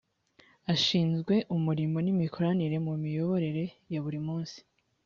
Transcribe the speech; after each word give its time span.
ashinzwe 0.73 1.33
umurimo 1.55 1.97
n’’imikoranire 2.01 2.77
mu 2.85 2.93
miyoborere 3.03 3.63
ya 3.91 3.99
buri 4.03 4.19
munsi 4.27 4.57